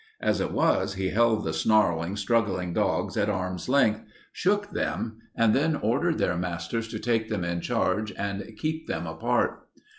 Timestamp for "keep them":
8.57-9.05